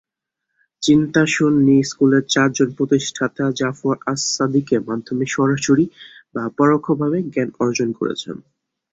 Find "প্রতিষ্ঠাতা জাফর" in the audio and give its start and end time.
2.77-3.95